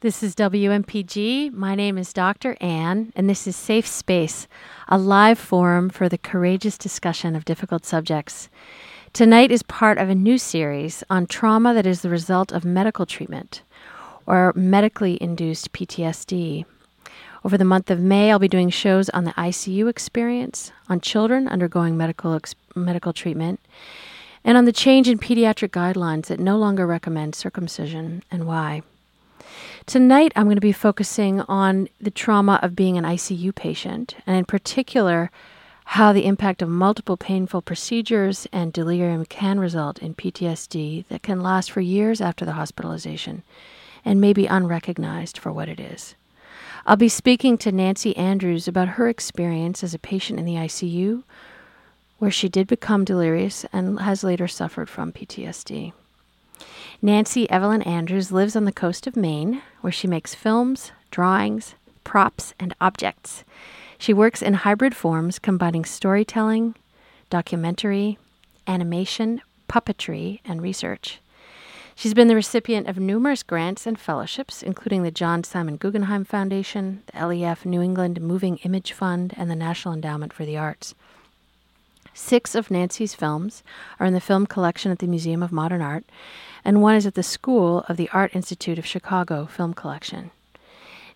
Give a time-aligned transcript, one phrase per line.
[0.00, 1.54] This is WMPG.
[1.54, 2.54] My name is Dr.
[2.60, 4.46] Ann, and this is Safe Space,
[4.88, 8.50] a live forum for the courageous discussion of difficult subjects.
[9.14, 13.06] Tonight is part of a new series on trauma that is the result of medical
[13.06, 13.62] treatment
[14.26, 16.66] or medically induced PTSD.
[17.42, 21.48] Over the month of May, I'll be doing shows on the ICU experience, on children
[21.48, 23.60] undergoing medical, ex- medical treatment,
[24.44, 28.82] and on the change in pediatric guidelines that no longer recommend circumcision and why.
[29.86, 34.36] Tonight, I'm going to be focusing on the trauma of being an ICU patient, and
[34.36, 35.30] in particular,
[35.84, 41.40] how the impact of multiple painful procedures and delirium can result in PTSD that can
[41.40, 43.44] last for years after the hospitalization
[44.04, 46.16] and may be unrecognized for what it is.
[46.84, 51.22] I'll be speaking to Nancy Andrews about her experience as a patient in the ICU,
[52.18, 55.92] where she did become delirious and has later suffered from PTSD.
[57.02, 62.54] Nancy Evelyn Andrews lives on the coast of Maine, where she makes films, drawings, props,
[62.58, 63.44] and objects.
[63.98, 66.74] She works in hybrid forms combining storytelling,
[67.28, 68.18] documentary,
[68.66, 71.20] animation, puppetry, and research.
[71.94, 77.02] She's been the recipient of numerous grants and fellowships, including the John Simon Guggenheim Foundation,
[77.12, 80.94] the LEF New England Moving Image Fund, and the National Endowment for the Arts.
[82.12, 83.62] Six of Nancy's films
[84.00, 86.04] are in the film collection at the Museum of Modern Art,
[86.66, 90.32] and one is at the School of the Art Institute of Chicago Film Collection.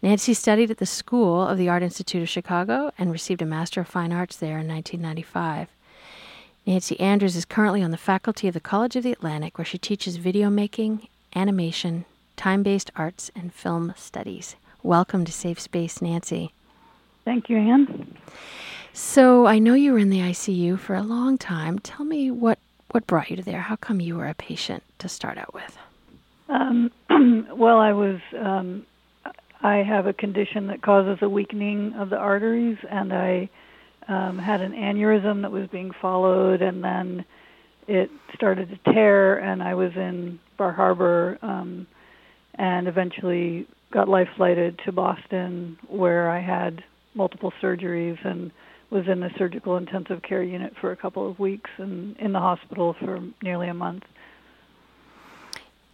[0.00, 3.80] Nancy studied at the School of the Art Institute of Chicago and received a Master
[3.80, 5.66] of Fine Arts there in 1995.
[6.66, 9.76] Nancy Andrews is currently on the faculty of the College of the Atlantic, where she
[9.76, 12.04] teaches video making, animation,
[12.36, 14.54] time based arts, and film studies.
[14.84, 16.52] Welcome to Safe Space, Nancy.
[17.24, 18.16] Thank you, Anne.
[18.92, 21.80] So, I know you were in the ICU for a long time.
[21.80, 22.60] Tell me what
[22.91, 23.60] what brought you to there?
[23.60, 25.78] How come you were a patient to start out with?
[26.48, 26.91] Um,
[27.55, 28.20] well, I was.
[28.38, 28.86] Um,
[29.62, 33.50] I have a condition that causes a weakening of the arteries, and I
[34.08, 37.26] um, had an aneurysm that was being followed, and then
[37.87, 41.87] it started to tear, and I was in Bar Harbor, um,
[42.54, 46.82] and eventually got life flighted to Boston, where I had
[47.14, 48.50] multiple surgeries and
[48.90, 52.40] was in the surgical intensive care unit for a couple of weeks and in the
[52.40, 54.04] hospital for nearly a month.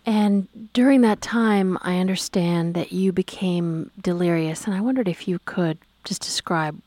[0.07, 5.41] And during that time, I understand that you became delirious, and I wondered if you
[5.45, 6.81] could just describe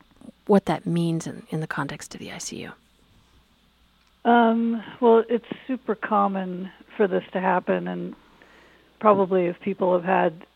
[0.46, 2.72] what that means in, in the context of the ICU.
[4.24, 8.14] Um, well, it's super common for this to happen, and
[9.00, 10.46] probably if people have had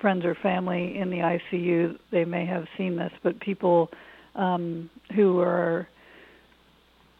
[0.00, 3.90] friends or family in the ICU, they may have seen this, but people
[4.38, 5.86] um, who are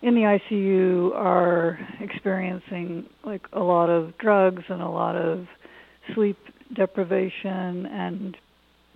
[0.01, 5.47] in the ICU are experiencing like a lot of drugs and a lot of
[6.15, 6.39] sleep
[6.73, 8.37] deprivation and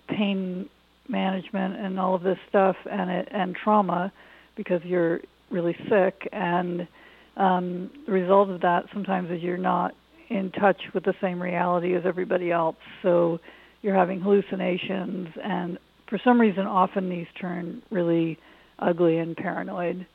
[0.07, 0.69] pain
[1.09, 4.11] management and all of this stuff and it and trauma
[4.55, 5.19] because you're
[5.49, 6.27] really sick.
[6.31, 6.87] And
[7.35, 9.93] um, the result of that sometimes is you're not
[10.29, 12.77] in touch with the same reality as everybody else.
[13.01, 13.39] So
[13.81, 15.77] you're having hallucinations and
[16.13, 18.37] for some reason, often these turn really
[18.77, 20.05] ugly and paranoid.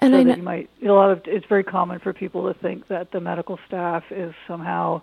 [0.00, 2.58] And so I know, you might a lot of it's very common for people to
[2.58, 5.02] think that the medical staff is somehow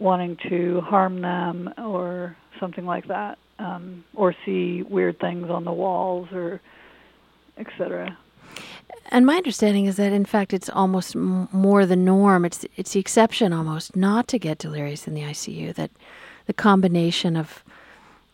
[0.00, 5.72] wanting to harm them or something like that, um, or see weird things on the
[5.72, 6.60] walls or
[7.58, 8.18] etc.
[9.12, 12.44] And my understanding is that, in fact, it's almost m- more the norm.
[12.44, 15.72] It's it's the exception almost not to get delirious in the ICU.
[15.76, 15.92] That
[16.46, 17.62] the combination of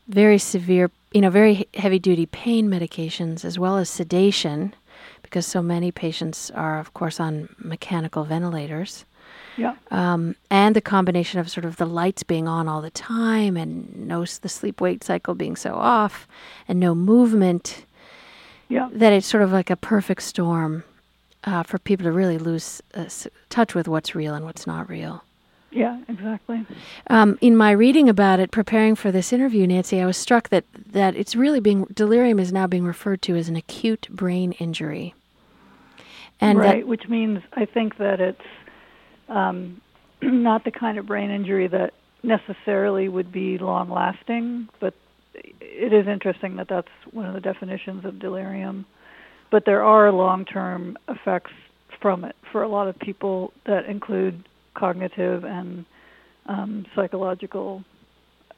[0.08, 4.74] very severe, you know, very heavy duty pain medications as well as sedation,
[5.22, 9.04] because so many patients are, of course, on mechanical ventilators.
[9.56, 9.74] Yeah.
[9.90, 14.08] Um, and the combination of sort of the lights being on all the time and
[14.08, 16.26] no the sleep wake cycle being so off
[16.68, 17.84] and no movement.
[18.68, 18.88] Yeah.
[18.92, 20.84] That it's sort of like a perfect storm
[21.44, 23.06] uh, for people to really lose uh,
[23.50, 25.22] touch with what's real and what's not real.
[25.72, 26.66] Yeah, exactly.
[27.08, 30.64] Um, in my reading about it, preparing for this interview, Nancy, I was struck that,
[30.92, 35.14] that it's really being delirium is now being referred to as an acute brain injury,
[36.40, 38.42] and right, that, which means I think that it's
[39.28, 39.80] um,
[40.22, 44.94] not the kind of brain injury that necessarily would be long lasting, but
[45.34, 48.84] it is interesting that that's one of the definitions of delirium.
[49.50, 51.52] But there are long term effects
[52.00, 55.84] from it for a lot of people that include cognitive and
[56.46, 57.84] um, psychological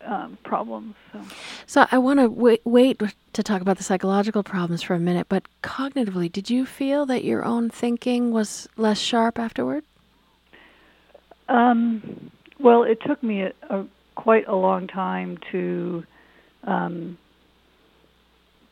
[0.04, 0.94] um, problems.
[1.12, 1.20] So.
[1.66, 3.00] so I want to wait, wait
[3.32, 7.24] to talk about the psychological problems for a minute, but cognitively, did you feel that
[7.24, 9.84] your own thinking was less sharp afterward?
[11.48, 16.04] Um, Well, it took me a, a quite a long time to
[16.64, 17.18] um,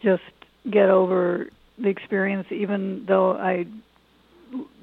[0.02, 0.22] just
[0.70, 1.48] get over
[1.78, 3.66] the experience, even though I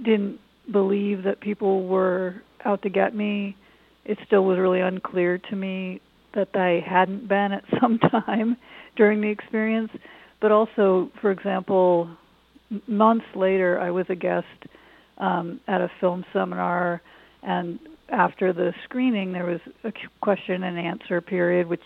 [0.02, 0.40] didn't
[0.70, 3.56] believe that people were out to get me.
[4.06, 6.02] It still was really unclear to me
[6.34, 8.58] that I hadn't been at some time
[8.96, 9.92] during the experience.
[10.42, 12.10] But also, for example,
[12.88, 14.48] months later, I was a guest
[15.18, 17.02] um, at a film seminar,
[17.44, 17.80] and
[18.10, 19.92] after the screening, there was a
[20.22, 21.84] question and answer period, which,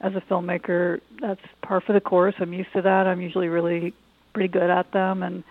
[0.00, 2.34] as a filmmaker, that's par for the course.
[2.40, 3.06] I'm used to that.
[3.06, 3.94] I'm usually really
[4.32, 5.44] pretty good at them, and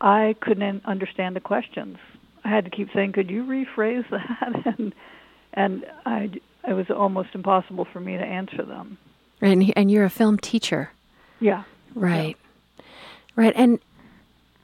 [0.00, 1.96] I couldn't understand the questions.
[2.50, 4.92] I had to keep saying, "Could you rephrase that?" and
[5.54, 6.30] and I
[6.66, 8.98] it was almost impossible for me to answer them.
[9.40, 10.90] And and you're a film teacher.
[11.38, 11.62] Yeah.
[11.94, 12.36] Right.
[12.78, 12.84] Yeah.
[13.36, 13.52] Right.
[13.56, 13.78] And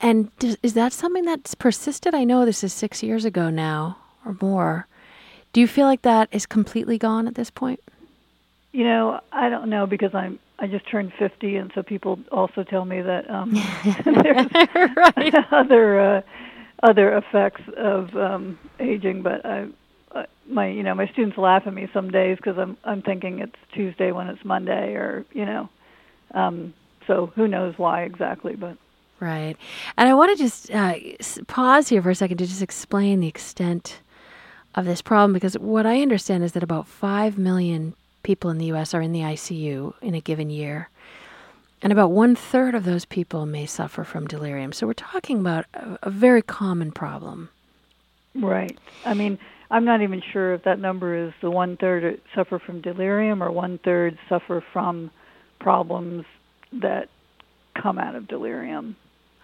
[0.01, 2.15] and does, is that something that's persisted?
[2.15, 3.97] I know this is 6 years ago now
[4.27, 4.87] or more.
[5.55, 7.81] Do you feel like that is completely gone at this point?
[8.73, 12.65] You know, I don't know because I'm I just turned 50 and so people also
[12.65, 13.53] tell me that um
[15.17, 16.23] there's other uh
[16.83, 19.69] other effects of um aging but I
[20.49, 23.57] my you know my students laugh at me some days because I'm I'm thinking it's
[23.73, 25.69] Tuesday when it's Monday or you know
[26.33, 26.75] um
[27.07, 28.77] so who knows why exactly but.
[29.19, 29.57] Right.
[29.97, 30.95] And I want to just uh,
[31.47, 34.01] pause here for a second to just explain the extent
[34.75, 38.67] of this problem because what I understand is that about 5 million people in the
[38.67, 40.91] US are in the ICU in a given year
[41.83, 45.65] and about one third of those people may suffer from delirium so we're talking about
[45.75, 47.49] a, a very common problem
[48.35, 49.39] right I mean
[49.71, 53.51] I'm not even sure if that number is the one third suffer from delirium or
[53.51, 55.11] one third suffer from
[55.59, 56.25] problems
[56.73, 57.09] that
[57.81, 58.97] come out of delirium.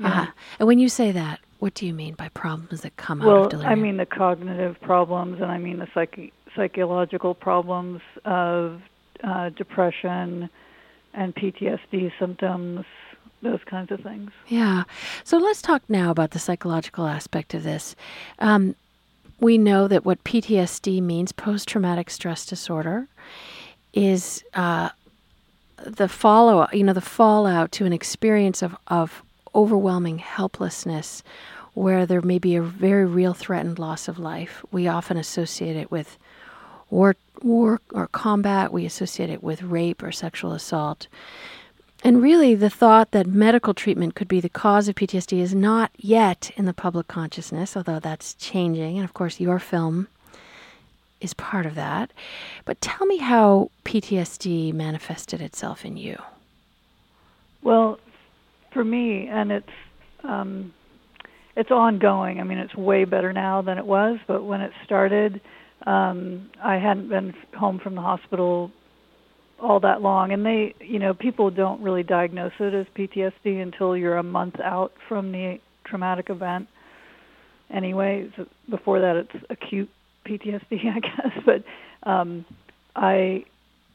[0.02, 0.26] Uh-huh.
[0.58, 3.44] And when you say that, what do you mean by problems that come well, out
[3.44, 3.78] of delirium?
[3.78, 8.80] I mean the cognitive problems, and I mean the psych- psychological problems of
[9.24, 10.50] uh, depression
[11.14, 12.84] and PTSD symptoms,
[13.42, 14.30] those kinds of things.
[14.48, 14.84] Yeah.
[15.24, 17.94] So let's talk now about the psychological aspect of this.
[18.38, 18.74] Um,
[19.40, 23.08] we know that what PTSD means, post traumatic stress disorder,
[23.92, 24.90] is uh,
[25.76, 29.22] the follow you know, the fallout to an experience of, of
[29.54, 31.22] overwhelming helplessness
[31.74, 34.64] where there may be a very real threatened loss of life.
[34.70, 36.18] We often associate it with
[36.92, 41.08] war, war or combat, we associate it with rape or sexual assault.
[42.04, 45.90] And really, the thought that medical treatment could be the cause of PTSD is not
[45.96, 48.96] yet in the public consciousness, although that's changing.
[48.96, 50.08] And of course, your film
[51.20, 52.12] is part of that.
[52.64, 56.20] But tell me how PTSD manifested itself in you.
[57.62, 58.00] Well,
[58.72, 59.70] for me, and it's
[60.24, 60.74] um,
[61.54, 62.40] it's ongoing.
[62.40, 64.18] I mean, it's way better now than it was.
[64.26, 65.40] But when it started,
[65.86, 68.70] um, I hadn't been home from the hospital
[69.62, 70.32] all that long.
[70.32, 74.60] And they you know people don't really diagnose it as PTSD until you're a month
[74.60, 76.68] out from the traumatic event
[77.70, 79.90] anyway so before that it's acute
[80.26, 81.42] PTSD I guess.
[81.46, 81.64] But
[82.08, 82.44] um
[82.94, 83.44] I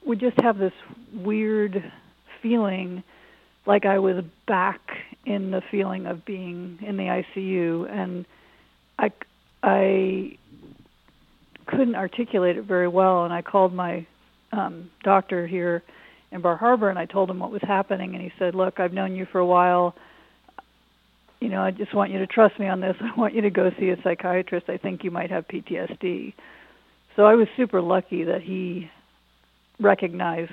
[0.05, 0.73] would just have this
[1.13, 1.91] weird
[2.41, 3.03] feeling
[3.65, 4.79] like I was back
[5.25, 7.03] in the feeling of being in the
[7.37, 8.25] ICU and
[8.97, 9.11] I
[9.61, 10.37] I
[11.67, 14.05] couldn't articulate it very well and I called my
[14.51, 15.83] um, doctor here
[16.31, 18.93] in Bar Harbor, and I told him what was happening, and he said, "Look, I've
[18.93, 19.95] known you for a while.
[21.39, 22.95] You know, I just want you to trust me on this.
[23.01, 24.69] I want you to go see a psychiatrist.
[24.69, 26.33] I think you might have PTSD."
[27.15, 28.89] So I was super lucky that he
[29.79, 30.51] recognized.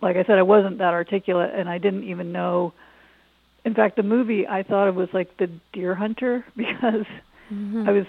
[0.00, 2.72] Like I said, I wasn't that articulate, and I didn't even know.
[3.64, 7.06] In fact, the movie I thought it was like the Deer Hunter because
[7.50, 7.88] mm-hmm.
[7.88, 8.06] I was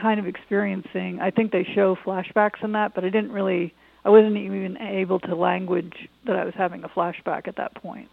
[0.00, 1.20] kind of experiencing.
[1.20, 5.20] I think they show flashbacks in that, but I didn't really I wasn't even able
[5.20, 8.08] to language that I was having a flashback at that point.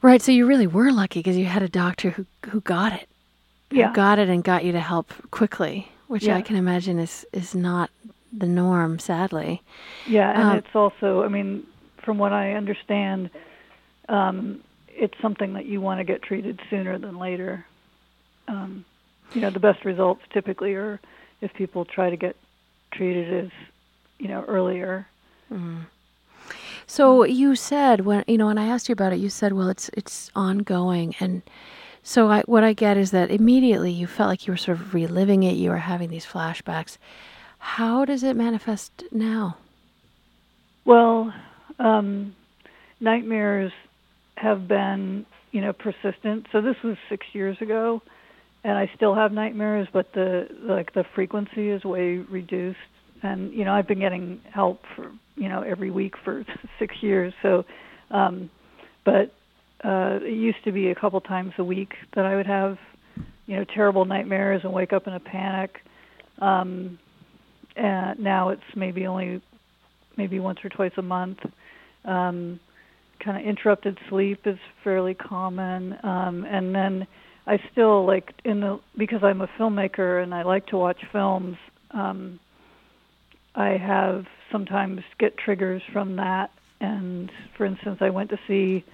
[0.00, 0.22] Right.
[0.22, 3.08] So you really were lucky because you had a doctor who who got it.
[3.70, 3.88] Yeah.
[3.88, 6.36] Who got it and got you to help quickly, which yeah.
[6.36, 7.90] I can imagine is is not
[8.32, 9.62] the norm, sadly.
[10.06, 11.66] Yeah, and um, it's also, I mean,
[12.02, 13.30] from what I understand,
[14.08, 17.66] um, it's something that you want to get treated sooner than later.
[18.48, 18.84] Um,
[19.34, 21.00] you know, the best results typically are
[21.40, 22.36] if people try to get
[22.92, 23.50] treated as
[24.22, 25.08] you know, earlier.
[25.52, 25.86] Mm.
[26.86, 29.68] So you said when you know when I asked you about it, you said, "Well,
[29.68, 31.42] it's it's ongoing," and
[32.04, 34.94] so I, what I get is that immediately you felt like you were sort of
[34.94, 35.56] reliving it.
[35.56, 36.98] You were having these flashbacks.
[37.58, 39.56] How does it manifest now?
[40.84, 41.32] Well,
[41.80, 42.34] um,
[43.00, 43.72] nightmares
[44.36, 46.46] have been, you know, persistent.
[46.52, 48.02] So this was six years ago,
[48.64, 52.78] and I still have nightmares, but the like the frequency is way reduced
[53.22, 56.44] and you know I've been getting help for you know every week for
[56.78, 57.32] six years.
[57.42, 57.64] So,
[58.10, 58.50] um,
[59.04, 59.32] but
[59.84, 62.78] uh, it used to be a couple times a week that I would have
[63.46, 65.76] you know terrible nightmares and wake up in a panic.
[66.40, 66.98] Um,
[67.76, 69.42] and now it's maybe only
[70.16, 71.38] maybe once or twice a month.
[72.04, 72.60] Um,
[73.24, 77.06] kind of interrupted sleep is fairly common, um, and then
[77.46, 81.56] I still like in the because I'm a filmmaker and I like to watch films.
[81.90, 82.38] Um,
[83.54, 88.84] I have sometimes get triggers from that, and for instance, I went to see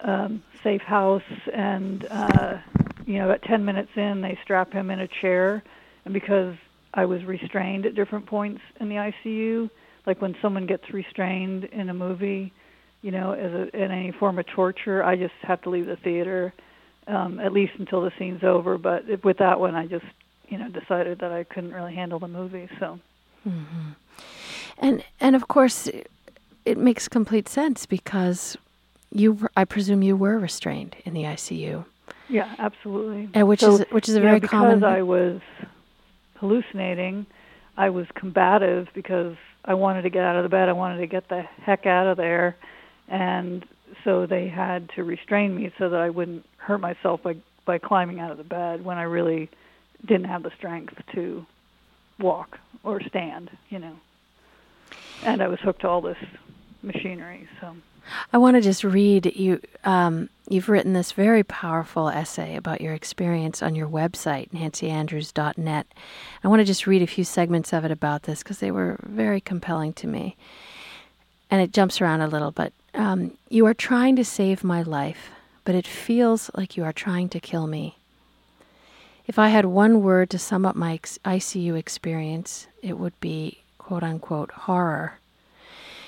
[0.00, 2.58] um, Safe House, and uh,
[3.06, 5.62] you know, at 10 minutes in, they strap him in a chair,
[6.04, 6.54] and because
[6.94, 9.70] I was restrained at different points in the ICU,
[10.06, 12.52] like when someone gets restrained in a movie,
[13.02, 15.96] you know, as a, in any form of torture, I just have to leave the
[15.96, 16.52] theater,
[17.08, 18.78] um, at least until the scene's over.
[18.78, 20.06] But with that one, I just,
[20.48, 22.68] you know, decided that I couldn't really handle the movie.
[22.78, 23.00] So,
[23.46, 23.90] mm-hmm.
[24.78, 25.88] and and of course,
[26.64, 28.56] it makes complete sense because
[29.10, 31.84] you, I presume, you were restrained in the ICU.
[32.28, 33.30] Yeah, absolutely.
[33.32, 34.80] And which so, is which is a very know, because common.
[34.80, 35.40] Because I was
[36.36, 37.26] hallucinating,
[37.76, 40.68] I was combative because I wanted to get out of the bed.
[40.68, 42.56] I wanted to get the heck out of there,
[43.08, 43.64] and
[44.04, 48.18] so they had to restrain me so that I wouldn't hurt myself by by climbing
[48.18, 49.50] out of the bed when I really
[50.06, 51.44] didn't have the strength to
[52.18, 53.94] walk or stand, you know.
[55.22, 56.16] And I was hooked to all this
[56.82, 57.76] machinery, so.
[58.32, 59.60] I want to just read you.
[59.84, 65.86] Um, you've written this very powerful essay about your experience on your website, nancyandrews.net.
[66.42, 68.98] I want to just read a few segments of it about this because they were
[69.02, 70.36] very compelling to me.
[71.50, 75.30] And it jumps around a little, but um, you are trying to save my life,
[75.64, 77.96] but it feels like you are trying to kill me.
[79.26, 84.02] If I had one word to sum up my ICU experience, it would be quote
[84.02, 85.18] unquote horror.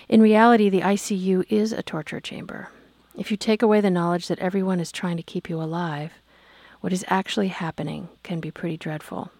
[0.09, 2.69] In reality, the ICU is a torture chamber.
[3.17, 6.13] If you take away the knowledge that everyone is trying to keep you alive,
[6.81, 9.31] what is actually happening can be pretty dreadful.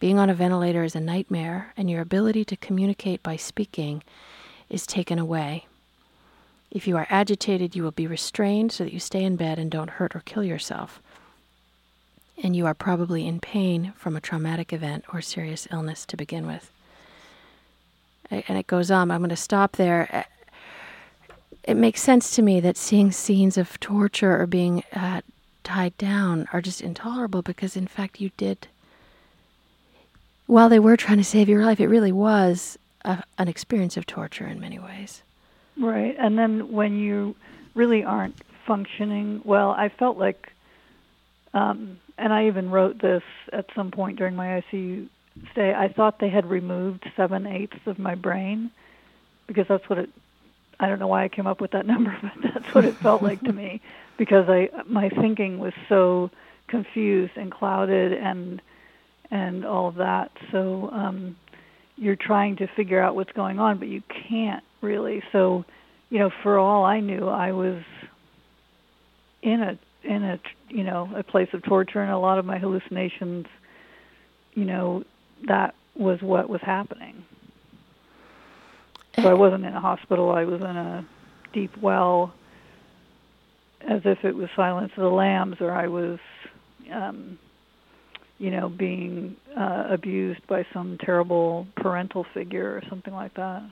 [0.00, 4.02] Being on a ventilator is a nightmare, and your ability to communicate by speaking
[4.68, 5.66] is taken away.
[6.70, 9.70] If you are agitated, you will be restrained so that you stay in bed and
[9.70, 11.00] don't hurt or kill yourself.
[12.42, 16.46] And you are probably in pain from a traumatic event or serious illness to begin
[16.46, 16.70] with
[18.30, 19.10] and it goes on.
[19.10, 20.26] I'm going to stop there.
[21.64, 25.22] It makes sense to me that seeing scenes of torture or being uh,
[25.62, 28.68] tied down are just intolerable because, in fact, you did.
[30.46, 34.06] While they were trying to save your life, it really was a, an experience of
[34.06, 35.22] torture in many ways.
[35.76, 36.14] Right.
[36.18, 37.34] And then when you
[37.74, 40.52] really aren't functioning well, I felt like,
[41.52, 45.08] um, and I even wrote this at some point during my ICU
[45.52, 48.70] stay, I thought they had removed seven eighths of my brain
[49.46, 50.10] because that's what it.
[50.80, 53.22] I don't know why I came up with that number, but that's what it felt
[53.22, 53.80] like to me
[54.16, 56.30] because I my thinking was so
[56.68, 58.62] confused and clouded and
[59.30, 60.30] and all of that.
[60.52, 61.36] So um,
[61.96, 65.22] you're trying to figure out what's going on, but you can't really.
[65.32, 65.64] So
[66.10, 67.82] you know, for all I knew, I was
[69.42, 72.58] in a in a you know a place of torture, and a lot of my
[72.58, 73.46] hallucinations,
[74.54, 75.04] you know,
[75.46, 77.24] that was what was happening.
[79.16, 80.32] So I wasn't in a hospital.
[80.32, 81.06] I was in a
[81.52, 82.34] deep well,
[83.80, 86.18] as if it was Silence of the Lambs, or I was,
[86.92, 87.38] um,
[88.44, 93.62] you know, being uh, abused by some terrible parental figure or something like that.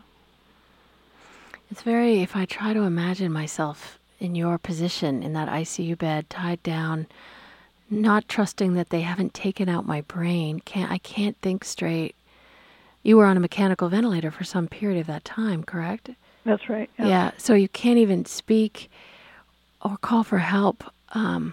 [1.71, 2.23] It's very.
[2.23, 7.07] If I try to imagine myself in your position in that ICU bed, tied down
[7.91, 10.61] not trusting that they haven't taken out my brain.
[10.61, 12.15] Can't I can't think straight.
[13.03, 16.09] You were on a mechanical ventilator for some period of that time, correct?
[16.47, 16.89] That's right.
[16.99, 17.07] Yeah.
[17.09, 18.91] yeah so you can't even speak
[19.83, 20.83] or call for help.
[21.11, 21.53] Um,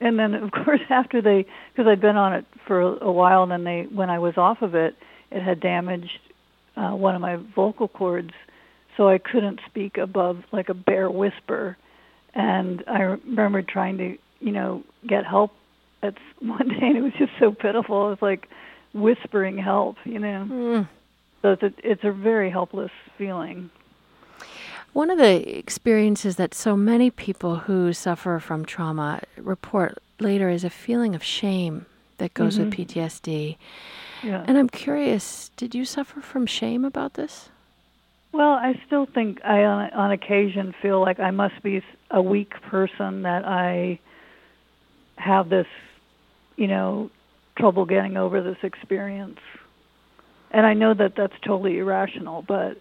[0.00, 3.52] and then, of course, after they, because I'd been on it for a while, and
[3.52, 4.94] then they, when I was off of it,
[5.30, 6.18] it had damaged
[6.76, 8.32] uh, one of my vocal cords,
[8.96, 11.76] so I couldn't speak above like a bare whisper.
[12.34, 15.52] And I remember trying to, you know, get help
[16.02, 18.06] it's one day and it was just so pitiful.
[18.06, 18.48] It was like
[18.94, 20.46] whispering help, you know.
[20.50, 20.88] Mm.
[21.42, 23.70] So it's a, it's a very helpless feeling.
[24.96, 30.64] One of the experiences that so many people who suffer from trauma report later is
[30.64, 31.84] a feeling of shame
[32.16, 32.70] that goes mm-hmm.
[32.70, 33.58] with PTSD.
[34.22, 34.42] Yeah.
[34.48, 37.50] And I'm curious, did you suffer from shame about this?
[38.32, 42.54] Well, I still think I on, on occasion feel like I must be a weak
[42.62, 43.98] person that I
[45.16, 45.66] have this
[46.56, 47.10] you know,
[47.58, 49.40] trouble getting over this experience.
[50.50, 52.80] and I know that that's totally irrational, but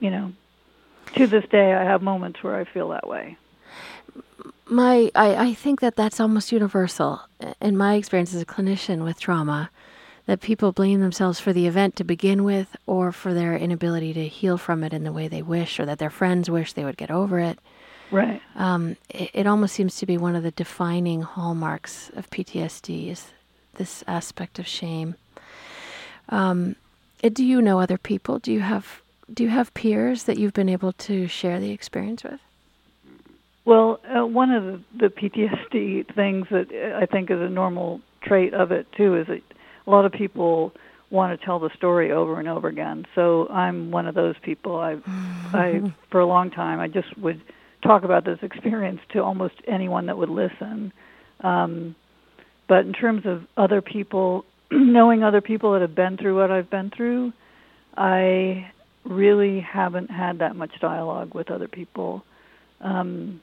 [0.00, 0.32] you know,
[1.14, 3.36] to this day, I have moments where I feel that way.
[4.66, 7.22] My, I, I think that that's almost universal
[7.60, 9.70] in my experience as a clinician with trauma.
[10.26, 14.28] That people blame themselves for the event to begin with, or for their inability to
[14.28, 16.96] heal from it in the way they wish, or that their friends wish they would
[16.96, 17.58] get over it.
[18.12, 18.40] Right.
[18.54, 23.32] Um, it, it almost seems to be one of the defining hallmarks of PTSD is
[23.74, 25.16] this aspect of shame.
[26.28, 26.76] Um,
[27.20, 28.38] do you know other people?
[28.38, 29.02] Do you have
[29.32, 32.40] do you have peers that you've been able to share the experience with?
[33.64, 38.54] Well, uh, one of the, the PTSD things that I think is a normal trait
[38.54, 39.42] of it too is that
[39.86, 40.72] a lot of people
[41.10, 43.06] want to tell the story over and over again.
[43.14, 44.76] So I'm one of those people.
[44.76, 47.40] I, I for a long time, I just would
[47.82, 50.92] talk about this experience to almost anyone that would listen.
[51.40, 51.94] Um,
[52.68, 56.70] but in terms of other people, knowing other people that have been through what I've
[56.70, 57.32] been through,
[57.96, 58.71] I
[59.04, 62.24] really haven't had that much dialogue with other people.
[62.80, 63.40] Um,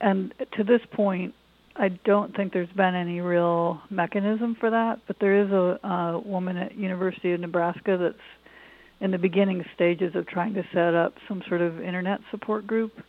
[0.00, 1.34] and to this point,
[1.76, 6.18] I don't think there's been any real mechanism for that, but there is a, a
[6.18, 8.16] woman at University of Nebraska that's
[9.00, 13.02] in the beginning stages of trying to set up some sort of internet support group.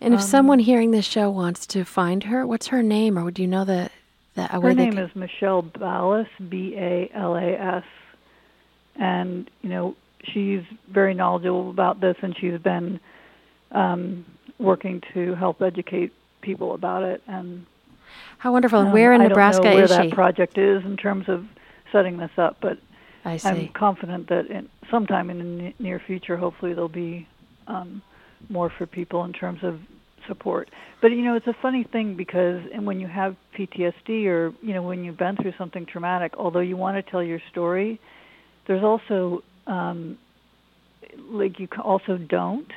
[0.00, 3.30] And if um, someone hearing this show wants to find her, what's her name, or
[3.30, 3.90] do you know the
[4.34, 7.84] that her name is Michelle Balas, B A L A S,
[8.94, 13.00] and you know she's very knowledgeable about this, and she's been
[13.72, 14.24] um,
[14.58, 17.22] working to help educate people about it.
[17.26, 17.66] And
[18.38, 18.80] how wonderful!
[18.80, 20.10] And um, where in I Nebraska don't know where is that she?
[20.10, 21.44] project is in terms of
[21.92, 22.78] setting this up, but
[23.24, 23.40] I.
[23.44, 27.26] I'm confident that in, sometime in the near future, hopefully, there'll be
[27.66, 28.02] um,
[28.48, 29.80] more for people in terms of
[30.26, 30.68] support.
[31.00, 34.74] But you know, it's a funny thing because and when you have PTSD or you
[34.74, 38.00] know when you've been through something traumatic, although you want to tell your story,
[38.66, 40.18] there's also um,
[41.30, 42.70] like you also don't.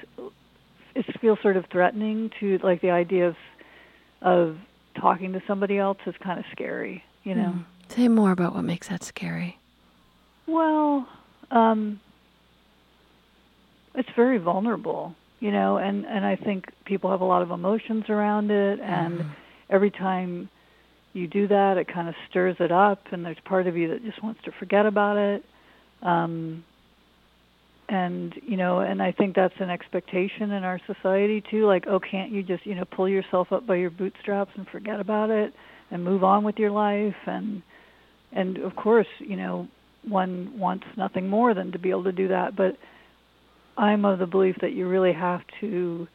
[0.93, 3.35] It feels sort of threatening to like the idea of
[4.21, 4.57] of
[4.99, 7.55] talking to somebody else is kind of scary, you know.
[7.55, 7.65] Mm.
[7.89, 9.57] Say more about what makes that scary.
[10.45, 11.07] Well,
[11.49, 11.99] um,
[13.95, 18.05] it's very vulnerable you know and and i think people have a lot of emotions
[18.09, 19.29] around it and mm-hmm.
[19.69, 20.49] every time
[21.13, 24.03] you do that it kind of stirs it up and there's part of you that
[24.05, 25.43] just wants to forget about it
[26.01, 26.63] um
[27.91, 31.99] and you know and i think that's an expectation in our society too like oh
[31.99, 35.53] can't you just you know pull yourself up by your bootstraps and forget about it
[35.91, 37.61] and move on with your life and
[38.31, 39.67] and of course you know
[40.07, 42.77] one wants nothing more than to be able to do that but
[43.77, 46.07] I'm of the belief that you really have to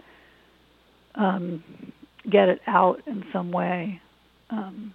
[1.15, 1.65] um,
[2.31, 4.01] get it out in some way.
[4.51, 4.95] Um,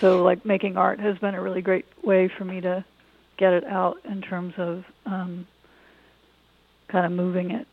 [0.00, 2.84] so, like making art has been a really great way for me to
[3.36, 5.46] get it out in terms of um,
[6.94, 7.66] kind of moving it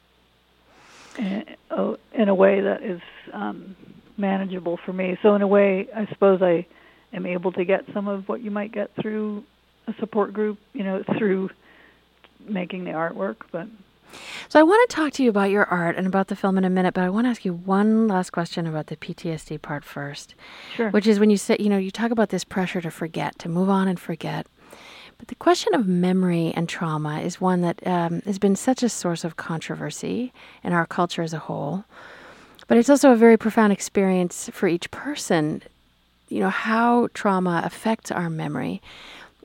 [1.19, 2.99] in, oh, a way that is
[3.33, 3.75] um,
[4.17, 5.15] manageable for me.
[5.21, 6.65] So, in a way, I suppose I
[7.13, 9.43] am able to get some of what you might get through
[9.85, 11.51] a support group, you know, through
[12.47, 13.67] making the artwork, but
[14.49, 16.65] so I want to talk to you about your art and about the film in
[16.65, 19.85] a minute, but I want to ask you one last question about the PTSD part
[19.85, 20.35] first.
[20.75, 20.89] Sure.
[20.89, 23.47] Which is when you say, you know, you talk about this pressure to forget, to
[23.47, 24.47] move on and forget.
[25.21, 28.89] But the question of memory and trauma is one that um, has been such a
[28.89, 31.85] source of controversy in our culture as a whole.
[32.67, 35.61] But it's also a very profound experience for each person,
[36.27, 38.81] you know, how trauma affects our memory.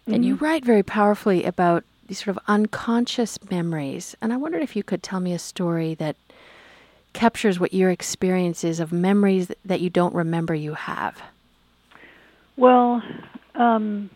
[0.01, 0.15] Mm-hmm.
[0.15, 0.45] And you mm-hmm.
[0.47, 4.17] write very powerfully about these sort of unconscious memories.
[4.23, 6.17] And I wondered if you could tell me a story that
[7.12, 11.21] captures what your experience is of memories that you don't remember you have.
[12.57, 13.03] Well,
[13.55, 14.09] um,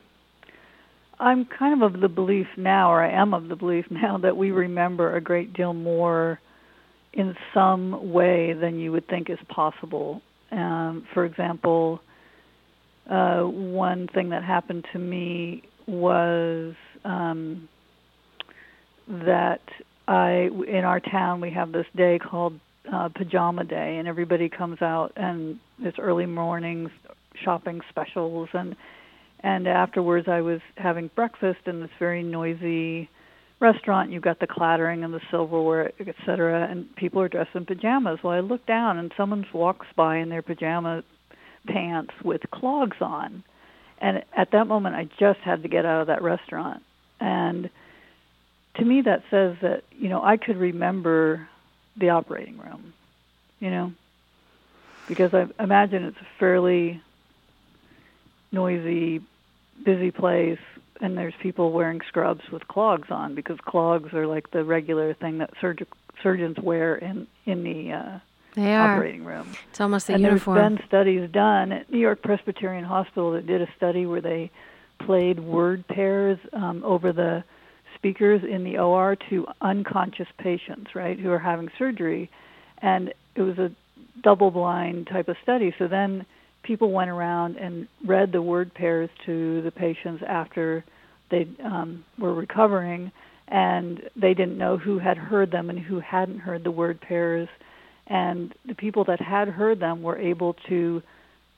[1.21, 4.37] I'm kind of of the belief now, or I am of the belief now, that
[4.37, 6.41] we remember a great deal more
[7.13, 10.23] in some way than you would think is possible.
[10.51, 12.01] Um, for example,
[13.09, 17.69] uh, one thing that happened to me was um,
[19.09, 19.63] that
[20.07, 22.59] I in our town we have this day called
[22.93, 26.91] uh, Pajama Day, and everybody comes out and it's early mornings,
[27.45, 28.77] shopping specials, and
[29.41, 33.09] and afterwards I was having breakfast in this very noisy
[33.59, 34.11] restaurant.
[34.11, 38.21] You've got the clattering and the silverware, etc., and people are dressed in pajamas.
[38.23, 41.05] Well, I look down and someone walks by in their pajama
[41.67, 43.43] pants with clogs on,
[43.99, 46.83] and at that moment I just had to get out of that restaurant
[47.21, 47.71] and
[48.77, 51.49] to me that says that you know I could remember
[51.97, 52.93] the operating room,
[53.59, 53.93] you know,
[55.09, 57.03] because I imagine it's a fairly
[58.53, 59.21] noisy,
[59.85, 60.59] busy place,
[61.01, 65.39] and there's people wearing scrubs with clogs on because clogs are like the regular thing
[65.39, 65.87] that surg-
[66.23, 68.19] surgeons wear in in the uh,
[68.55, 68.95] they are.
[68.95, 69.49] operating room.
[69.71, 70.57] It's almost a and uniform.
[70.57, 74.51] there's been studies done at New York Presbyterian Hospital that did a study where they
[74.99, 77.43] played word pairs um, over the
[77.95, 82.31] speakers in the OR to unconscious patients, right, who are having surgery,
[82.79, 83.71] and it was a
[84.23, 85.75] double-blind type of study.
[85.79, 86.27] So then
[86.63, 90.85] people went around and read the word pairs to the patients after
[91.31, 93.13] they um, were recovering,
[93.49, 97.49] and they didn't know who had heard them and who hadn't heard the word pairs.
[98.07, 101.03] And the people that had heard them were able to,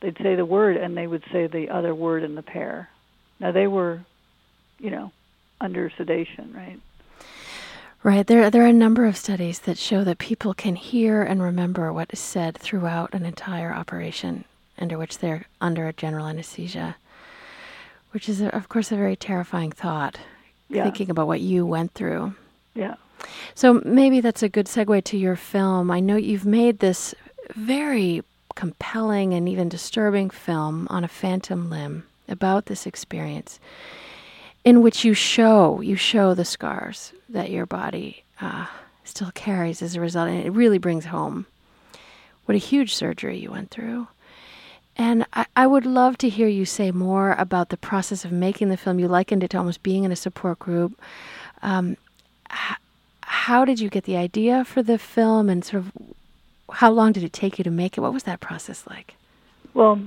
[0.01, 2.89] they'd say the word and they would say the other word in the pair.
[3.41, 4.05] Now they were,
[4.79, 5.13] you know,
[5.61, 6.79] under sedation, right?
[8.03, 8.27] Right.
[8.27, 11.93] There, there are a number of studies that show that people can hear and remember
[11.93, 14.45] what is said throughout an entire operation
[14.79, 16.97] under which they're under a general anesthesia,
[18.13, 20.19] which is, of course, a very terrifying thought,
[20.69, 20.85] Yeah.
[20.85, 22.35] thinking about what you went through.
[22.75, 22.95] Yeah.
[23.55, 25.91] So maybe that's a good segue to your film.
[25.91, 27.15] I know you've made this
[27.55, 28.23] very
[28.55, 33.59] compelling and even disturbing film on a phantom limb about this experience
[34.65, 38.67] in which you show you show the scars that your body uh,
[39.05, 41.47] still carries as a result and it really brings home
[42.45, 44.07] what a huge surgery you went through
[44.97, 48.69] and I, I would love to hear you say more about the process of making
[48.69, 48.99] the film.
[48.99, 51.01] You likened it to almost being in a support group.
[51.63, 51.97] Um,
[52.51, 52.77] h-
[53.23, 55.93] how did you get the idea for the film and sort of
[56.71, 58.01] how long did it take you to make it?
[58.01, 59.15] What was that process like?
[59.75, 60.01] Well,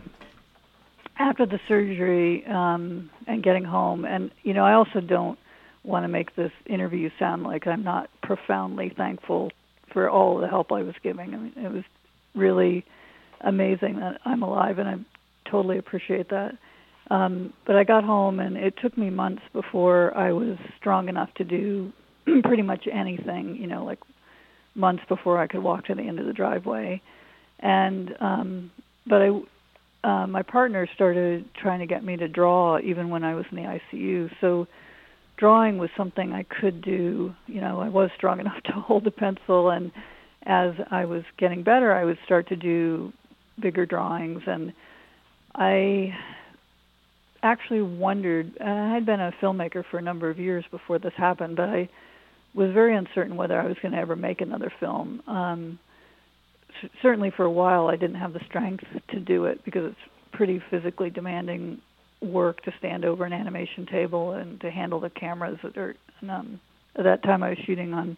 [1.17, 5.39] after the surgery um, and getting home, and you know, I also don't
[5.83, 9.51] want to make this interview sound like I'm not profoundly thankful
[9.91, 11.33] for all the help I was giving.
[11.33, 11.83] I mean, it was
[12.33, 12.85] really
[13.45, 14.95] amazing that I'm alive, and I
[15.49, 16.58] totally appreciate that.
[17.10, 21.29] Um, but I got home, and it took me months before I was strong enough
[21.36, 21.93] to do
[22.43, 23.55] pretty much anything.
[23.55, 23.99] You know, like
[24.73, 27.01] months before I could walk to the end of the driveway,
[27.60, 28.71] and um,
[29.08, 29.29] but I
[30.03, 33.58] uh, my partner started trying to get me to draw even when I was in
[33.58, 34.29] the ICU.
[34.41, 34.67] So
[35.38, 37.34] drawing was something I could do.
[37.47, 39.91] You know, I was strong enough to hold a pencil, and
[40.43, 43.13] as I was getting better, I would start to do
[43.59, 44.41] bigger drawings.
[44.47, 44.73] And
[45.53, 46.13] I
[47.43, 51.13] actually wondered, and I had been a filmmaker for a number of years before this
[51.15, 51.89] happened, but I
[52.53, 55.21] was very uncertain whether I was going to ever make another film.
[55.27, 55.79] Um,
[56.81, 60.11] c- certainly for a while I didn't have the strength to do it because it's
[60.31, 61.81] pretty physically demanding
[62.21, 66.31] work to stand over an animation table and to handle the cameras that are and,
[66.31, 66.59] um
[66.95, 68.17] at that time I was shooting on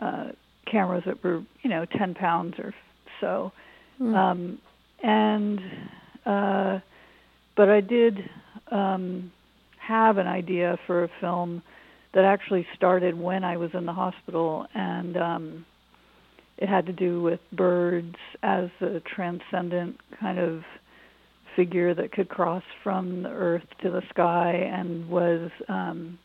[0.00, 0.32] uh
[0.70, 2.74] cameras that were, you know, 10 pounds or
[3.20, 3.52] so.
[4.00, 4.58] Um
[5.02, 5.60] and
[6.24, 6.80] uh
[7.56, 8.18] but I did
[8.70, 9.30] um
[9.78, 11.62] have an idea for a film
[12.14, 15.66] that actually started when I was in the hospital and um
[16.58, 20.62] it had to do with birds as a transcendent kind of
[21.54, 26.18] figure that could cross from the earth to the sky and was um,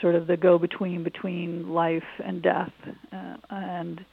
[0.00, 2.72] sort of the go between between life and death
[3.12, 4.04] uh, and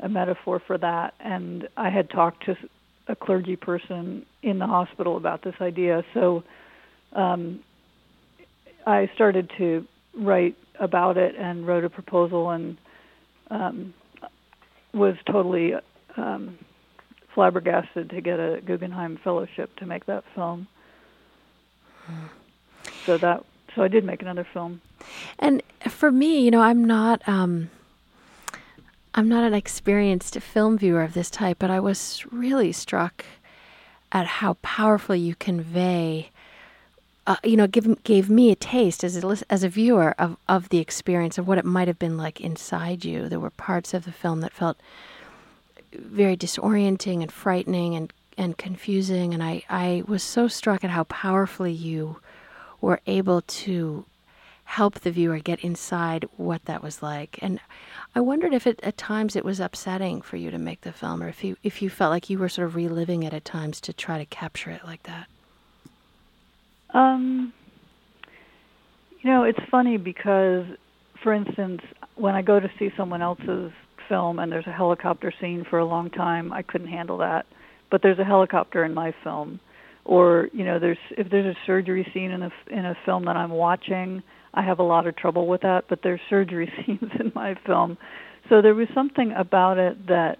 [0.00, 2.56] a metaphor for that and I had talked to
[3.06, 6.44] a clergy person in the hospital about this idea so
[7.12, 7.60] um,
[8.86, 12.76] I started to write about it and wrote a proposal and
[13.50, 13.94] um,
[14.92, 15.74] was totally
[16.16, 16.58] um,
[17.34, 20.66] flabbergasted to get a Guggenheim Fellowship to make that film.
[23.04, 24.80] So that so I did make another film.
[25.38, 27.70] And for me, you know, I'm not um,
[29.14, 33.24] I'm not an experienced film viewer of this type, but I was really struck
[34.12, 36.30] at how powerfully you convey.
[37.26, 40.70] Uh, you know, give, gave me a taste as a as a viewer of, of
[40.70, 43.28] the experience of what it might have been like inside you.
[43.28, 44.78] There were parts of the film that felt
[45.92, 51.04] very disorienting and frightening and, and confusing, and I, I was so struck at how
[51.04, 52.16] powerfully you
[52.80, 54.04] were able to
[54.68, 57.38] help the viewer get inside what that was like.
[57.40, 57.58] And
[58.14, 61.22] I wondered if it, at times it was upsetting for you to make the film,
[61.22, 63.80] or if you if you felt like you were sort of reliving it at times
[63.80, 65.26] to try to capture it like that.
[66.90, 67.54] Um,
[69.22, 70.66] you know, it's funny because,
[71.22, 71.80] for instance,
[72.16, 73.72] when I go to see someone else's
[74.06, 77.46] film and there's a helicopter scene for a long time, I couldn't handle that.
[77.90, 79.60] But there's a helicopter in my film,
[80.04, 83.36] or you know, there's if there's a surgery scene in a in a film that
[83.36, 84.22] I'm watching,
[84.54, 85.84] I have a lot of trouble with that.
[85.88, 87.98] But there's surgery scenes in my film,
[88.48, 90.38] so there was something about it that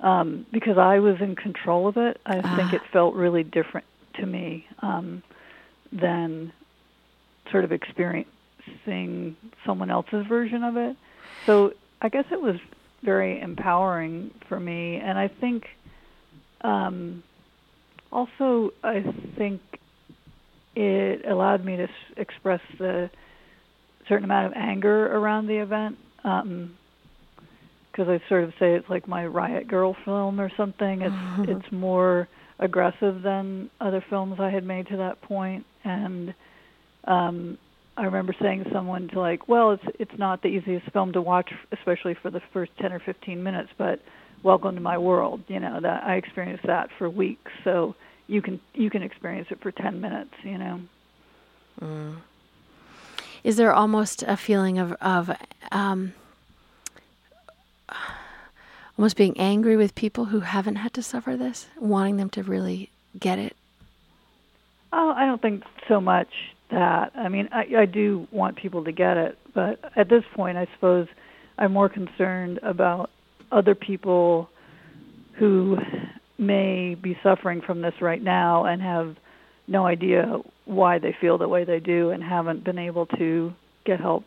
[0.00, 2.76] um, because I was in control of it, I think Ah.
[2.76, 3.86] it felt really different
[4.20, 4.66] to me.
[4.82, 5.22] Um,
[5.90, 6.52] than
[7.50, 10.96] sort of experiencing someone else's version of it.
[11.46, 11.72] So
[12.02, 12.56] I guess it was
[13.02, 15.64] very empowering for me, and I think
[16.60, 17.22] um,
[18.12, 19.02] also I
[19.38, 19.62] think
[20.76, 23.08] it allowed me to s- express the
[24.08, 25.98] certain amount of anger around the event.
[26.24, 26.74] Um,
[27.98, 31.02] because I sort of say it's like my Riot Girl film or something.
[31.02, 31.14] It's
[31.50, 32.28] it's more
[32.60, 36.32] aggressive than other films I had made to that point, and
[37.04, 37.58] um,
[37.96, 41.22] I remember saying to someone to like, well, it's it's not the easiest film to
[41.22, 44.00] watch, especially for the first ten or fifteen minutes, but
[44.44, 45.42] welcome to my world.
[45.48, 47.96] You know that I experienced that for weeks, so
[48.28, 50.34] you can you can experience it for ten minutes.
[50.44, 50.80] You know.
[51.80, 52.16] Mm.
[53.44, 55.30] Is there almost a feeling of of
[55.70, 56.14] um,
[58.98, 62.90] almost being angry with people who haven't had to suffer this, wanting them to really
[63.18, 63.56] get it?
[64.92, 66.28] Oh, I don't think so much
[66.70, 67.12] that.
[67.14, 70.66] I mean, I, I do want people to get it, but at this point, I
[70.74, 71.08] suppose
[71.56, 73.10] I'm more concerned about
[73.50, 74.48] other people
[75.34, 75.78] who
[76.38, 79.16] may be suffering from this right now and have
[79.68, 83.52] no idea why they feel the way they do and haven't been able to
[83.84, 84.24] get help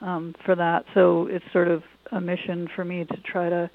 [0.00, 0.84] um, for that.
[0.94, 1.82] So it's sort of
[2.12, 3.70] a mission for me to try to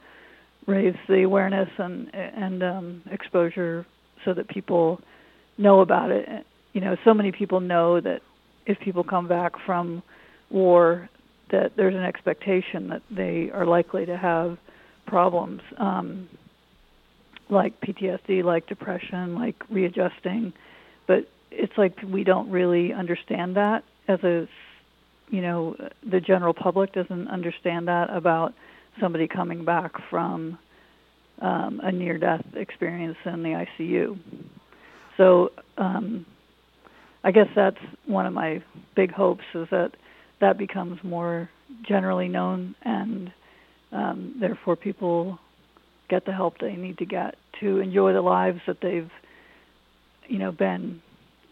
[0.67, 3.85] raise the awareness and and um, exposure
[4.23, 5.01] so that people
[5.57, 6.45] know about it.
[6.73, 8.21] You know, so many people know that
[8.65, 10.03] if people come back from
[10.51, 11.09] war,
[11.51, 14.57] that there's an expectation that they are likely to have
[15.07, 16.29] problems um,
[17.49, 20.53] like PTSD, like depression, like readjusting.
[21.51, 24.47] It's like we don't really understand that as a,
[25.29, 25.75] you know,
[26.09, 28.53] the general public doesn't understand that about
[28.99, 30.57] somebody coming back from
[31.41, 34.19] um, a near-death experience in the ICU.
[35.17, 36.25] So um,
[37.23, 38.63] I guess that's one of my
[38.95, 39.91] big hopes is that
[40.41, 41.49] that becomes more
[41.87, 43.31] generally known and
[43.91, 45.37] um, therefore people
[46.09, 49.11] get the help they need to get to enjoy the lives that they've
[50.27, 51.01] you know been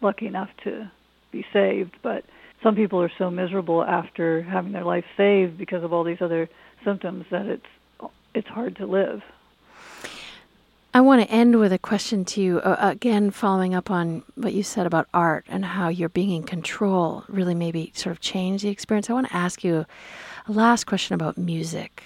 [0.00, 0.90] lucky enough to
[1.30, 2.24] be saved but
[2.62, 6.48] some people are so miserable after having their life saved because of all these other
[6.84, 7.66] symptoms that it's
[8.34, 9.22] it's hard to live
[10.94, 14.54] I want to end with a question to you, uh, again, following up on what
[14.54, 18.64] you said about art and how your being in control really maybe sort of changed
[18.64, 19.10] the experience.
[19.10, 19.84] I want to ask you
[20.46, 22.02] a last question about music.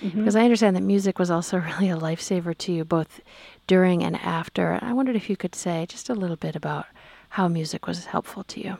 [0.00, 0.18] Mm-hmm.
[0.18, 3.20] Because I understand that music was also really a lifesaver to you, both
[3.66, 4.78] during and after.
[4.80, 6.86] I wondered if you could say just a little bit about
[7.34, 8.76] how music was helpful to you.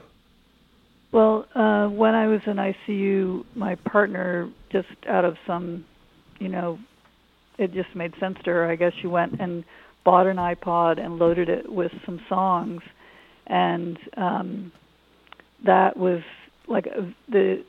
[1.11, 5.85] Well, uh, when I was in ICU, my partner, just out of some,
[6.39, 6.79] you know,
[7.59, 8.71] it just made sense to her.
[8.71, 9.65] I guess she went and
[10.05, 12.83] bought an iPod and loaded it with some songs,
[13.49, 14.71] and um,
[15.65, 16.23] that was
[16.69, 16.87] like
[17.29, 17.65] the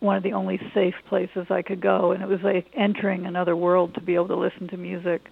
[0.00, 3.56] one of the only safe places I could go, and it was like entering another
[3.56, 5.22] world to be able to listen to music.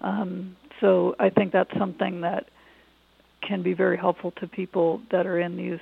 [0.00, 2.48] Um, so I think that's something that
[3.46, 5.80] can be very helpful to people that are in these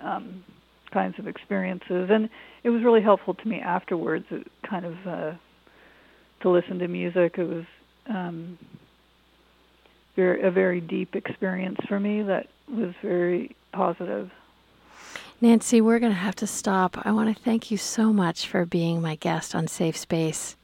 [0.00, 0.44] um,
[0.92, 2.28] kinds of experiences, and
[2.62, 4.26] it was really helpful to me afterwards.
[4.30, 5.32] It kind of uh,
[6.42, 7.38] to listen to music.
[7.38, 7.64] It was
[8.08, 8.58] um,
[10.14, 14.30] very, a very deep experience for me that was very positive.
[15.40, 16.96] Nancy, we're going to have to stop.
[17.04, 20.56] I want to thank you so much for being my guest on Safe Space.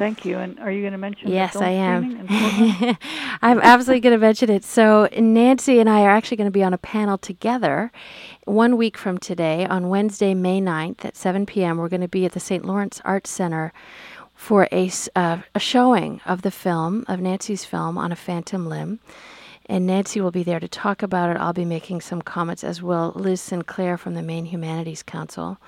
[0.00, 0.38] Thank you.
[0.38, 1.28] And are you going to mention?
[1.28, 2.26] Yes, I am.
[3.42, 4.64] I'm absolutely going to mention it.
[4.64, 7.92] So Nancy and I are actually going to be on a panel together
[8.46, 11.76] one week from today on Wednesday, May 9th at 7 p.m.
[11.76, 12.64] We're going to be at the St.
[12.64, 13.74] Lawrence Arts Center
[14.34, 19.00] for a, uh, a showing of the film, of Nancy's film, on a phantom limb.
[19.66, 21.36] And Nancy will be there to talk about it.
[21.36, 23.12] I'll be making some comments as well.
[23.14, 25.58] Liz Sinclair from the Maine Humanities Council.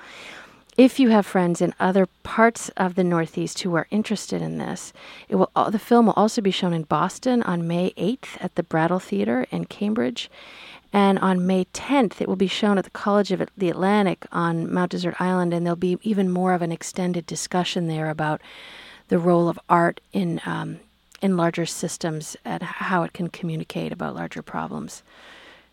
[0.75, 4.91] If you have friends in other parts of the Northeast who are interested in this,
[5.29, 8.63] it will the film will also be shown in Boston on May 8th at the
[8.63, 10.31] Brattle Theater in Cambridge,
[10.91, 14.71] and on May 10th, it will be shown at the College of the Atlantic on
[14.71, 18.41] Mount Desert Island, and there'll be even more of an extended discussion there about
[19.09, 20.79] the role of art in um,
[21.21, 25.03] in larger systems and how it can communicate about larger problems.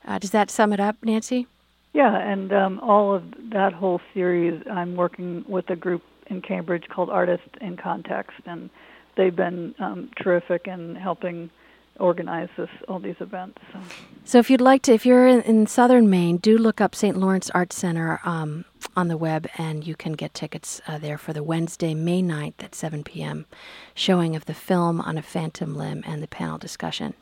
[0.06, 1.46] Uh, does that sum it up, Nancy?
[1.92, 6.85] Yeah, and um, all of that whole series, I'm working with a group in Cambridge
[6.88, 8.70] called Artists in Context, and
[9.16, 11.50] they've been um, terrific in helping
[11.98, 13.59] organize this all these events.
[13.72, 13.81] So.
[14.24, 17.16] so, if you'd like to, if you're in, in southern Maine, do look up St.
[17.16, 18.64] Lawrence Arts Center um,
[18.96, 22.62] on the web, and you can get tickets uh, there for the Wednesday, May 9th
[22.62, 23.46] at 7 p.m.
[23.94, 27.14] showing of the film on a phantom limb and the panel discussion.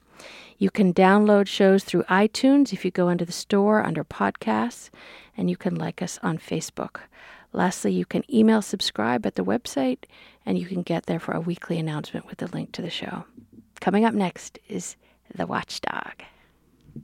[0.59, 4.89] You can download shows through iTunes if you go into the store under podcasts,
[5.37, 7.01] and you can like us on Facebook.
[7.53, 10.05] Lastly, you can email subscribe at the website,
[10.45, 13.25] and you can get there for a weekly announcement with the link to the show.
[13.81, 14.97] Coming up next is
[15.35, 16.23] The Watchdog.